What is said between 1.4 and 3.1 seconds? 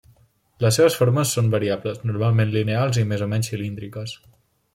variables, normalment lineals i